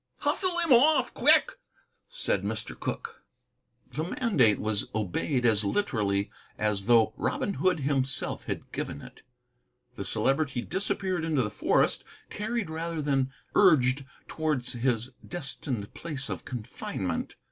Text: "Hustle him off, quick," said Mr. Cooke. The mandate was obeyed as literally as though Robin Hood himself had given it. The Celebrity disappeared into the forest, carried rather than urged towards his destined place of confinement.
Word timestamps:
"Hustle 0.21 0.57
him 0.57 0.73
off, 0.73 1.13
quick," 1.13 1.59
said 2.09 2.41
Mr. 2.41 2.73
Cooke. 2.79 3.21
The 3.93 4.03
mandate 4.19 4.57
was 4.59 4.89
obeyed 4.95 5.45
as 5.45 5.63
literally 5.63 6.31
as 6.57 6.87
though 6.87 7.13
Robin 7.17 7.53
Hood 7.53 7.81
himself 7.81 8.45
had 8.45 8.71
given 8.71 9.03
it. 9.03 9.21
The 9.97 10.03
Celebrity 10.03 10.61
disappeared 10.63 11.23
into 11.23 11.43
the 11.43 11.51
forest, 11.51 12.03
carried 12.31 12.71
rather 12.71 12.99
than 12.99 13.31
urged 13.53 14.03
towards 14.27 14.73
his 14.73 15.11
destined 15.27 15.93
place 15.93 16.29
of 16.29 16.45
confinement. 16.45 17.35